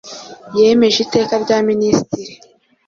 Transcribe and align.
yemeje 0.59 0.97
iteka 1.05 1.33
rya 1.43 1.57
Minisitiri 1.69 2.33